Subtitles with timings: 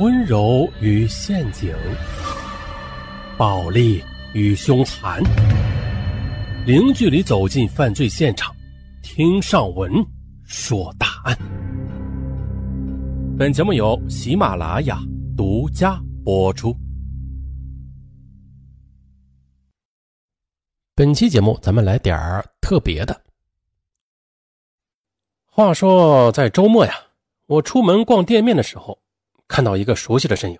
[0.00, 1.72] 温柔与陷阱，
[3.38, 4.02] 暴力
[4.32, 5.22] 与凶残，
[6.66, 8.52] 零距离走进犯罪现场，
[9.04, 9.92] 听上文
[10.42, 11.38] 说大案。
[13.38, 14.98] 本节目由喜马拉雅
[15.36, 16.76] 独家播出。
[20.96, 23.22] 本期节目咱们来点儿特别的。
[25.46, 26.92] 话说在周末呀，
[27.46, 28.98] 我出门逛店面的时候。
[29.48, 30.58] 看到一个熟悉的身影，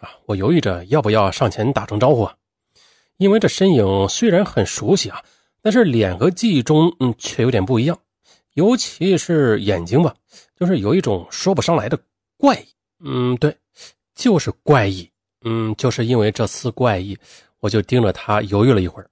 [0.00, 2.34] 啊，我犹豫着要不要上前打声招呼啊，
[3.18, 5.22] 因为这身影虽然很熟悉啊，
[5.62, 7.98] 但是脸和记忆中嗯却有点不一样，
[8.54, 10.14] 尤其是眼睛吧，
[10.58, 11.98] 就是有一种说不上来的
[12.36, 12.66] 怪异。
[13.02, 13.56] 嗯，对，
[14.14, 15.08] 就是怪异。
[15.42, 17.16] 嗯，就是因为这丝怪异，
[17.60, 19.08] 我就盯着他犹豫了一会儿。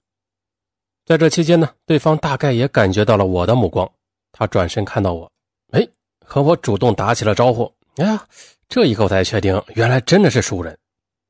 [1.03, 3.91] 在这期间呢，对方大概也感觉到了我的目光，
[4.31, 5.31] 他转身看到我，
[5.71, 5.87] 哎，
[6.23, 7.73] 和我主动打起了招呼。
[7.95, 8.27] 哎呀！
[8.69, 10.77] 这一刻我才确定，原来真的是熟人。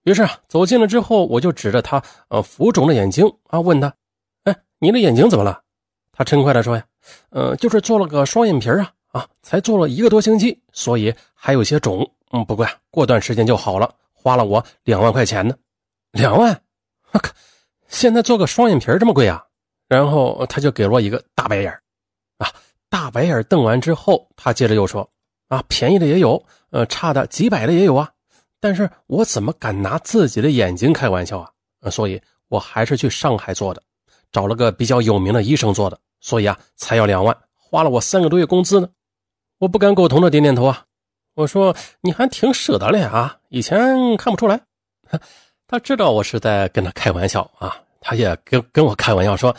[0.03, 3.93] 于是啊，走近了之后，我就指着他呃浮肿的眼睛啊，问他
[4.43, 5.61] ：“哎，你的眼睛怎么了？”
[6.11, 6.85] 他嗔快的说：“呀，
[7.29, 12.05] 嗯，就是做了个双眼皮啊，啊，才做了一个多星期，所以还有些肿。
[12.31, 15.55] 嗯，不过呀，过段时间就好了，花了我两万块钱呢。
[16.11, 16.61] 两万？
[17.11, 17.31] 我靠！
[17.87, 19.41] 现在做个双眼皮这么贵啊？”
[19.87, 21.71] 然后他就给了我一个大白眼
[22.37, 22.51] 啊，
[22.89, 25.09] 大白眼瞪完之后，他接着又说
[25.47, 26.37] ：“啊，便宜的也有。”
[26.71, 28.11] 呃，差的几百的也有啊，
[28.59, 31.89] 但是我怎么敢拿自己的眼睛开玩笑啊？
[31.89, 33.81] 所以我还是去上海做的，
[34.31, 38.89] 找了个比较有名的医生做的，所以啊，才要两万，花了我三个多月工资呢。
[39.57, 40.85] 我不敢苟同的点点头啊，
[41.35, 44.61] 我说你还挺舍得嘞啊，以前看不出来。
[45.67, 49.55] 他知道我是在跟他开玩笑啊，他也跟跟我开玩笑说，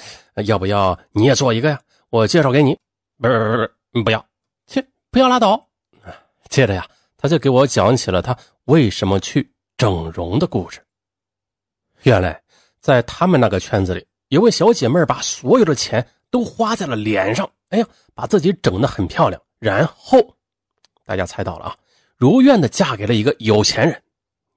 [0.46, 1.80] 要不要你也做一个呀？
[2.08, 2.76] 我介绍给你。
[3.18, 3.56] 不是不是
[3.92, 4.24] 不是，不要，
[4.66, 5.68] 切，不要拉倒。
[6.48, 6.86] 接着呀。
[7.20, 10.80] 他就给我讲起了他为什么去整容的故事。
[12.04, 12.42] 原来，
[12.80, 19.40] 在他们那个圈子里，有位小姐妹把所有的钱都花在了脸上，哎呀，把自己整得很漂亮。
[19.58, 20.34] 然后，
[21.04, 21.76] 大家猜到了啊，
[22.16, 24.02] 如愿的嫁给了一个有钱人。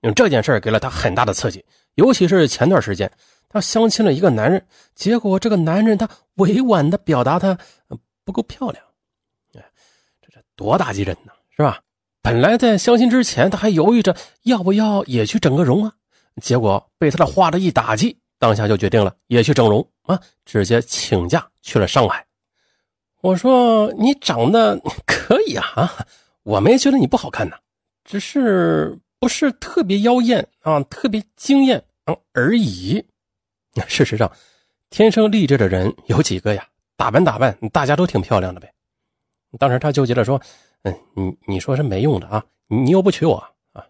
[0.04, 1.64] 用这件事给了她很大的刺激，
[1.96, 3.12] 尤其是前段时间，
[3.50, 4.66] 她相亲了一个男人，
[4.96, 7.58] 结果这个男人他委婉的表达他
[8.24, 8.84] 不够漂亮。
[9.54, 9.72] 哎，
[10.22, 11.82] 这这多打击人呢，是吧？
[12.24, 15.92] 本来在相亲之前，他还犹豫着要不要也去整个容啊，
[16.42, 22.26] 结果被他的话的一打击，当下就决定了也去整容啊，直接请假去了上海。
[23.20, 25.94] 我说你长得可以啊，
[26.44, 27.58] 我没觉得你不好看呐，
[28.06, 33.04] 只是不是特别妖艳啊，特别惊艳啊而已。
[33.86, 34.32] 事实上，
[34.90, 36.66] 天生丽质的人有几个呀？
[36.96, 38.72] 打扮打扮，大家都挺漂亮的呗。
[39.60, 40.42] 当时他纠结着说。
[40.84, 43.36] 嗯，你你说是没用的啊，你又不娶我
[43.72, 43.86] 啊？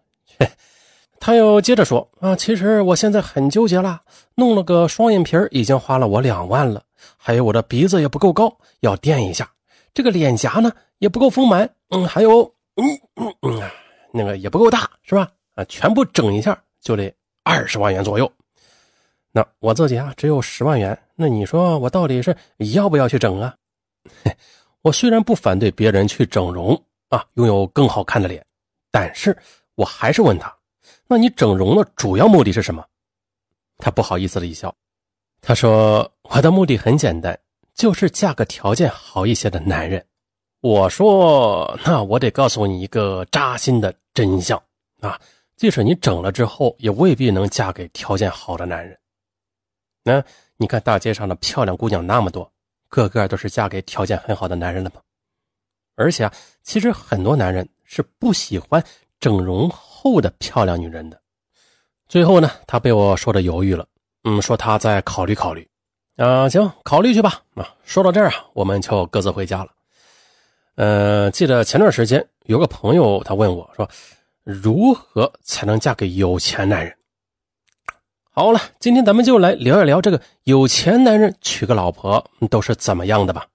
[1.18, 4.02] 他又接着说啊，其实我现在很纠结了，
[4.34, 6.82] 弄了个双眼皮已经花了我两万了，
[7.16, 9.50] 还有我的鼻子也不够高，要垫一下，
[9.94, 12.42] 这个脸颊呢也不够丰满，嗯，还有
[12.76, 12.84] 嗯
[13.16, 13.72] 嗯嗯啊，
[14.12, 15.30] 那个也不够大，是吧？
[15.54, 17.12] 啊，全部整一下就得
[17.42, 18.30] 二十万元左右。
[19.32, 22.36] 那我自己啊只有十万元，那你说我到底是
[22.74, 23.54] 要不要去整啊？
[24.22, 24.36] 嘿
[24.84, 26.78] 我虽然不反对别人去整容
[27.08, 28.44] 啊，拥有更好看的脸，
[28.90, 29.34] 但是
[29.76, 30.54] 我还是问他
[31.08, 32.84] ：“那你整容的主要目的是什么？”
[33.80, 34.74] 他不好意思的一笑，
[35.40, 37.38] 他说：“我的目的很简单，
[37.74, 40.04] 就是嫁个条件好一些的男人。”
[40.60, 44.62] 我说：“那我得告诉你一个扎心的真相
[45.00, 45.18] 啊，
[45.56, 48.98] 即使你整了之后，也未必能嫁给条件好的男人。
[50.02, 50.22] 那
[50.58, 52.48] 你看大街上的漂亮姑娘那么多。”
[52.94, 55.00] 个个都是嫁给条件很好的男人了吗？
[55.96, 56.32] 而且啊，
[56.62, 58.80] 其实很多男人是不喜欢
[59.18, 61.20] 整容后的漂亮女人的。
[62.06, 63.84] 最后呢，他被我说的犹豫了，
[64.22, 65.68] 嗯，说他再考虑考虑。
[66.16, 67.42] 啊，行，考虑去吧。
[67.56, 69.72] 啊，说到这儿啊，我们就各自回家了。
[70.76, 73.88] 呃，记得前段时间有个朋友他问我说，
[74.44, 76.96] 如何才能嫁给有钱男人？
[78.36, 83.46] 好了，今天咱们就来聊一聊这个有钱男人娶个老婆都是怎么样的吧。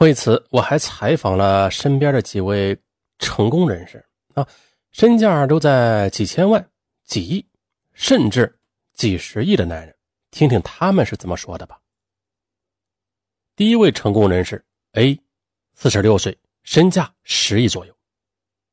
[0.00, 2.78] 为此，我还采访了身边的几位
[3.18, 4.04] 成功人士
[4.34, 4.46] 啊，
[4.92, 6.68] 身价都在几千万、
[7.06, 7.46] 几亿，
[7.94, 8.54] 甚至
[8.92, 9.96] 几十亿的男人，
[10.30, 11.80] 听听他们是怎么说的吧。
[13.56, 14.62] 第一位成功人士
[14.92, 15.18] A，
[15.72, 17.96] 四十六岁，身价十亿左右。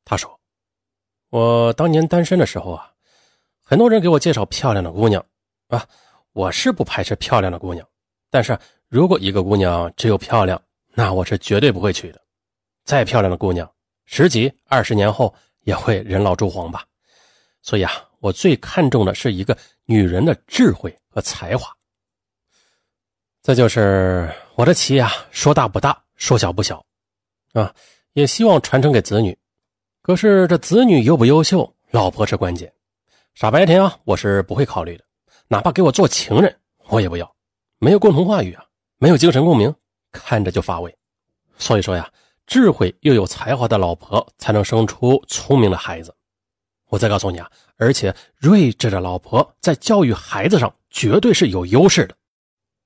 [0.04, 0.38] 他说
[1.32, 2.90] ：“我当年单身的时候啊。”
[3.74, 5.26] 很多人给我介绍漂亮的姑娘，
[5.66, 5.84] 啊，
[6.32, 7.84] 我是不排斥漂亮的姑娘，
[8.30, 8.56] 但是
[8.88, 10.62] 如果一个姑娘只有漂亮，
[10.92, 12.20] 那我是绝对不会娶的。
[12.84, 13.68] 再漂亮的姑娘，
[14.04, 16.84] 十几二十年后也会人老珠黄吧，
[17.62, 17.90] 所以啊，
[18.20, 21.68] 我最看重的是一个女人的智慧和才华。
[23.42, 26.86] 再就是我的企业啊，说大不大，说小不小，
[27.54, 27.74] 啊，
[28.12, 29.36] 也希望传承给子女。
[30.00, 32.72] 可是这子女优不优秀，老婆是关键。
[33.34, 35.04] 傻白甜啊，我是不会考虑的，
[35.48, 37.34] 哪怕给我做情人，我也不要。
[37.80, 38.64] 没有共同话语啊，
[38.98, 39.74] 没有精神共鸣，
[40.12, 40.96] 看着就乏味。
[41.58, 42.08] 所以说呀，
[42.46, 46.14] 智慧又有才华的老婆，才能生出聪明的孩子。
[46.90, 52.14] 我再告诉你啊，而且睿智的老婆在教育孩子上绝对是有优势的。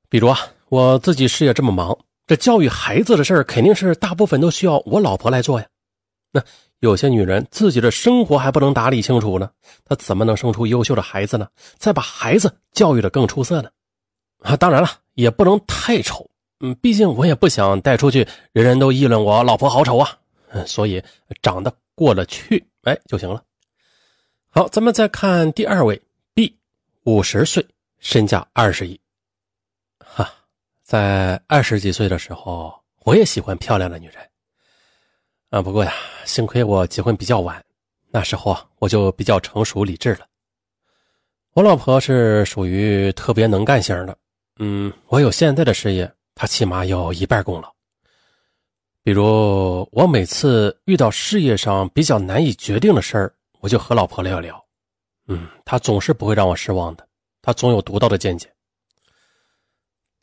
[0.09, 0.39] 比如啊，
[0.71, 1.95] 我自己事业这么忙，
[2.27, 5.67] 这教育孩子的事儿肯定是大部分都需要我老婆来做呀。
[6.33, 6.43] 那
[6.81, 9.51] 有些女人自己的生活还不能打理清楚呢，
[9.85, 11.49] 她怎么能生出优秀的孩子呢？
[11.77, 13.71] 再把孩子教育的更出色呢？
[14.43, 16.31] 啊，当然了，也不能太丑。
[16.61, 20.19] 嗯，毕竟我也不想带出去，人人都议论我老婆好丑啊。
[20.51, 21.03] 嗯，所以
[21.43, 23.43] 长得过得去，哎就行了。
[24.51, 26.01] 好，咱们再看第二位
[26.35, 26.57] B，
[27.05, 27.67] 五十岁，
[27.99, 28.99] 身价二十亿。
[29.99, 30.31] 哈，
[30.83, 32.73] 在二十几岁的时候，
[33.05, 34.17] 我也喜欢漂亮的女人。
[35.50, 35.93] 啊，不过呀，
[36.27, 37.65] 幸亏我结婚比较晚，
[38.11, 40.27] 那时候啊，我就比较成熟理智了。
[41.55, 44.17] 我老婆是属于特别能干型的，
[44.59, 47.75] 嗯，我有现在的事业，她起码有一半功劳。
[49.03, 54.62] 比如我每次遇到事业上比较难以决定的事儿，我就和老婆聊聊，
[55.29, 57.09] 嗯，她总是不会让我失望的，
[57.41, 58.53] 她总有独到的见解。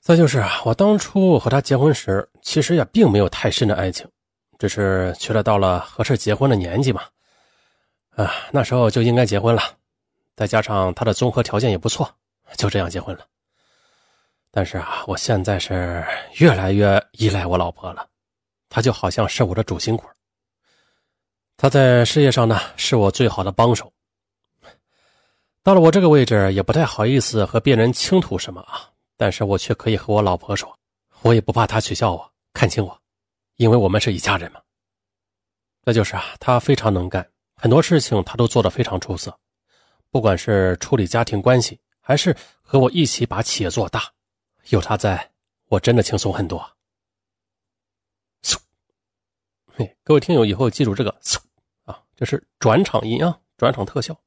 [0.01, 4.07] 再就是啊，我当初和他结婚时，其实也并没有太深的爱情，
[4.57, 7.03] 只是觉得到了合适结婚的年纪嘛，
[8.15, 9.61] 啊，那时候就应该结婚了。
[10.35, 12.13] 再加上他的综合条件也不错，
[12.57, 13.25] 就这样结婚了。
[14.51, 16.03] 但是啊，我现在是
[16.39, 18.07] 越来越依赖我老婆了，
[18.69, 20.05] 她就好像是我的主心骨。
[21.57, 23.91] 她在事业上呢，是我最好的帮手。
[25.63, 28.89] 到了我这个位置，也不太好意思和别人倾吐什么啊。
[29.17, 30.77] 但是我却可以和我老婆说，
[31.21, 33.01] 我也不怕她取笑我、看轻我，
[33.57, 34.61] 因为我们是一家人嘛。
[35.83, 39.37] 再就是啊，他非常能干，很多事情他都做得非常出色，
[40.09, 44.11] 不管是处理家庭关系，还是和我一起把企业做大，
[44.69, 45.31] 有他在，
[45.67, 46.59] 我真的轻松很多。
[48.41, 48.57] 嗖，
[49.75, 51.37] 嘿，各位听友以后记住这个嗖
[51.83, 54.19] 啊，这是转场音啊，转场特效。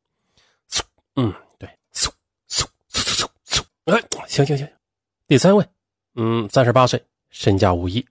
[0.71, 0.81] 嗖，
[1.17, 2.09] 嗯，对，嗖
[2.49, 3.65] 嗖嗖嗖嗖嗖，
[3.97, 4.69] 哎，行行行。
[5.27, 5.67] 第三位，
[6.15, 8.07] 嗯，三十八岁，身价五亿。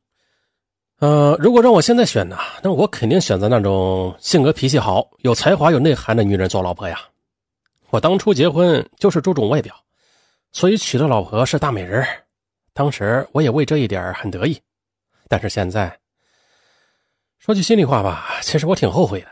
[1.00, 7.00] 呃，如果让我现在选呢，那我肯定选择那种性格脾气好、有才华、有内涵的女人做老婆呀。
[7.92, 9.76] 我当初结婚就是注重外表，
[10.52, 12.04] 所以娶的老婆是大美人。
[12.74, 14.60] 当时我也为这一点很得意。
[15.28, 16.00] 但是现在，
[17.38, 19.28] 说句心里话吧，其实我挺后悔的。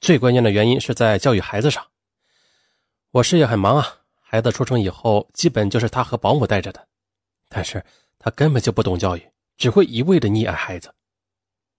[0.00, 1.86] 最关键的原因是在教育孩子上。
[3.12, 3.86] 我事业很忙啊，
[4.20, 6.88] 孩子出生以后，基本就是他和保姆带着的。
[7.48, 7.84] 但是
[8.18, 9.22] 他根本就不懂教育，
[9.62, 10.92] 只会一味的溺爱孩子。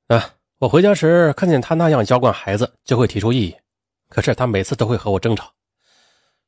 [0.08, 3.58] 啊，我回家时看见他那样娇惯孩子，就会提出异议。
[4.08, 5.52] 可是他每次都会和我争吵，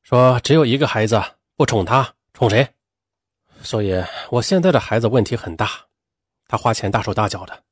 [0.01, 1.21] 说只有一个孩子
[1.57, 2.65] 不宠他，宠谁？
[3.61, 5.71] 所以我现在的孩子问题很大，
[6.47, 7.63] 他花钱大手大脚的，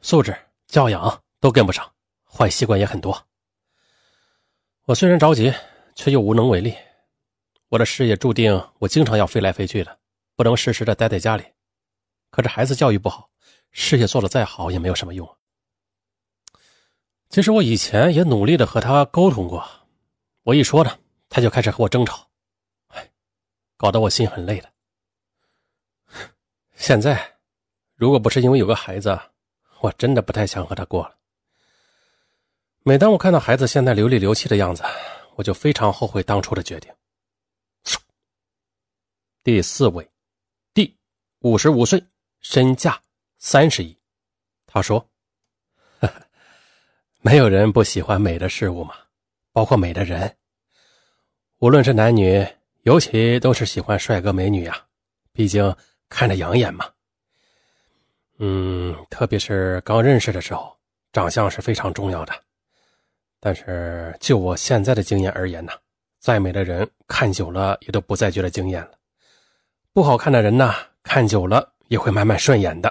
[0.00, 0.34] 素质、
[0.66, 1.92] 教养都跟不上，
[2.24, 3.26] 坏习惯也很多。
[4.86, 5.52] 我虽然着急，
[5.94, 6.74] 却又无能为力。
[7.68, 9.98] 我的事业注定我经常要飞来飞去的。
[10.34, 11.44] 不能时时的待在家里，
[12.32, 13.28] 可这孩子教育不好，
[13.72, 15.36] 事业做的再好也没有什么用。
[17.28, 19.62] 其实我以前也努力的和他沟通过，
[20.42, 20.98] 我一说呢，
[21.28, 22.26] 他就开始和我争吵，
[22.88, 23.12] 哎，
[23.76, 24.72] 搞得我心很累的。
[26.74, 27.36] 现在，
[27.94, 29.20] 如果不是因为有个孩子，
[29.80, 31.14] 我真的不太想和他过了。
[32.82, 34.82] 每当我看到孩子现在流里流气的样子，
[35.36, 36.90] 我就非常后悔当初的决定。
[39.44, 40.08] 第四位。
[40.74, 40.98] 第
[41.40, 42.02] 五十五岁，
[42.42, 43.00] 身价
[43.38, 43.96] 三十亿。
[44.66, 45.08] 他说
[47.22, 48.94] ：“没有人不喜欢美的事物嘛，
[49.52, 50.36] 包括美的人。
[51.58, 52.46] 无论是男女，
[52.82, 54.84] 尤其都是喜欢帅哥美女呀，
[55.32, 55.74] 毕竟
[56.08, 56.90] 看着养眼嘛。
[58.38, 60.76] 嗯，特别是刚认识的时候，
[61.12, 62.32] 长相是非常重要的。
[63.38, 65.72] 但是就我现在的经验而言呢，
[66.18, 68.92] 再美的人看久了也都不再觉得惊艳了。
[69.92, 72.90] 不好看的人呢？”看久了也会慢慢顺眼的。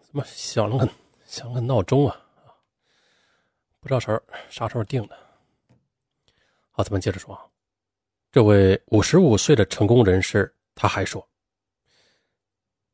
[0.00, 0.92] 怎么响了个
[1.24, 2.20] 响个闹钟啊？
[3.78, 5.16] 不知道时啥时候定的。
[6.72, 7.46] 好，咱们接着说啊。
[8.32, 11.24] 这位五十五岁的成功人士，他还说：“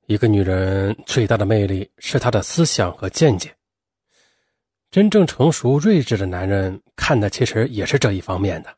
[0.05, 3.57] 一个女人最大的魅力是她的思想和见解。
[4.91, 8.77] 真正成熟睿智的男人看的其实也是这一方面的。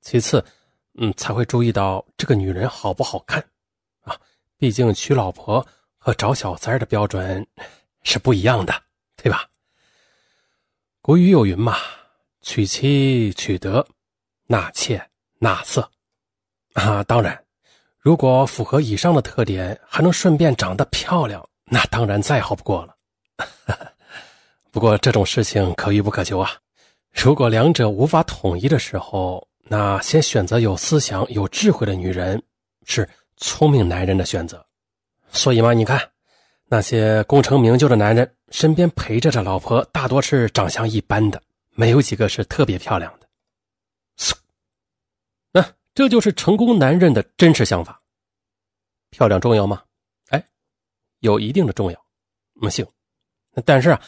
[0.00, 0.44] 其次，
[0.98, 3.44] 嗯，才会注意到这个女人好不好看
[4.02, 4.16] 啊。
[4.56, 5.66] 毕竟娶老婆
[5.98, 7.46] 和找小三的标准
[8.02, 8.82] 是不一样的，
[9.16, 9.48] 对吧？
[11.02, 11.76] 古语有云嘛
[12.42, 13.86] ：“娶妻娶德，
[14.46, 15.90] 纳妾纳色。”
[16.74, 17.44] 啊，当然，
[17.98, 22.96] 如果符合以上的特点，还能顺便长得漂亮，那当然再好不过了。
[24.70, 26.50] 不过这种事情可遇不可求啊！
[27.12, 32.42] 如果两者无法统一的时候，那先选择有思想、有智慧的女人
[32.84, 34.66] 是聪明男人的选择。
[35.30, 36.10] 所以嘛，你看
[36.66, 43.28] 那些功成名就的男人，身边陪着的老婆大多是长相一般的，没有几个是特别漂亮的。
[45.52, 48.02] 那这就是成功男人的真实想法。
[49.10, 49.80] 漂亮重要吗？
[50.30, 50.44] 哎，
[51.20, 52.06] 有一定的重要。
[52.60, 52.84] 嗯，行。
[53.64, 54.02] 但是啊。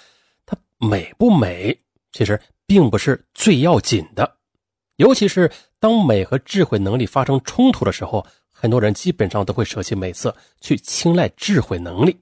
[0.85, 1.79] 美不美，
[2.11, 4.37] 其实并不是最要紧的，
[5.03, 12.17] 尤其是当美和智慧能力发生冲突的时候，很多人基本上都会舍弃美色，去青睐智慧能力，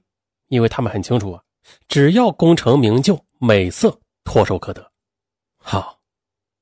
[0.47, 1.43] 因为他们很清楚啊，
[1.87, 3.95] 只要功成名就，美色
[4.25, 4.91] 唾手可得。
[5.59, 5.99] 好，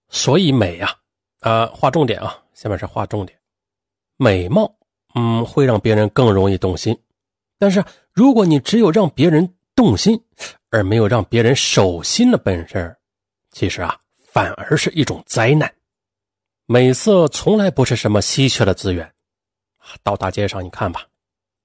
[0.09, 0.93] 所以美呀，
[1.39, 3.39] 啊，划重点啊，下面是划重点，
[4.17, 4.75] 美貌，
[5.15, 6.93] 嗯，会让别人更容易动心，
[7.57, 10.21] 但是如果你只有让别人动心。
[10.71, 12.95] 而没有让别人守心的本事，
[13.49, 13.99] 其实啊，
[14.31, 15.73] 反而是一种灾难。
[16.71, 19.11] 美色从来不是什么稀缺的资源，
[20.03, 21.03] 到大街上你看吧，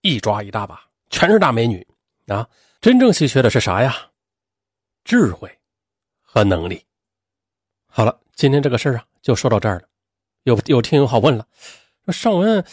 [0.00, 1.86] 一抓一大把，全是大美女
[2.28, 2.48] 啊。
[2.80, 3.94] 真正稀缺的是啥呀？
[5.04, 5.58] 智慧
[6.22, 6.82] 和能力。
[7.84, 9.82] 好了，今天这个事儿啊，就说到这儿了。
[10.44, 11.46] 有有听友好问了，
[12.06, 12.64] 说尚文，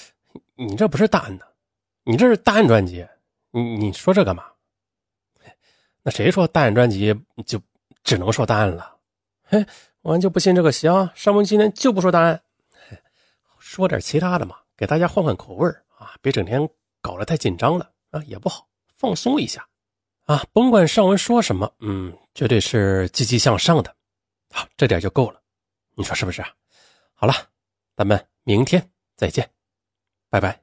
[0.55, 1.43] 你这不是答案呢，
[2.05, 3.05] 你这是答案专辑，
[3.51, 4.45] 你你说这干嘛？
[6.01, 7.13] 那谁说答案专辑
[7.45, 7.61] 就
[8.05, 8.99] 只能说答案了？
[9.51, 9.65] 嘿，
[10.01, 11.11] 我就不信这个邪啊！
[11.13, 12.41] 尚文今天就不说答案，
[13.59, 15.67] 说点其他的嘛，给大家换换口味
[15.97, 16.15] 啊！
[16.21, 16.69] 别整天
[17.01, 19.67] 搞得太紧张了啊，也不好，放松一下
[20.23, 20.45] 啊！
[20.53, 23.93] 甭管尚文说什么，嗯，绝对是积极向上的，
[24.53, 25.41] 好，这点就够了，
[25.95, 26.47] 你说是不是啊？
[27.13, 27.33] 好了，
[27.97, 29.51] 咱们明天再见，
[30.29, 30.60] 拜拜。